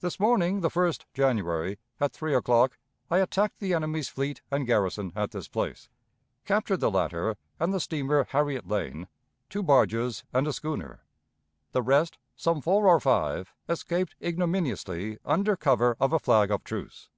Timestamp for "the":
0.62-0.68, 3.60-3.72, 6.78-6.90, 7.72-7.78, 11.70-11.82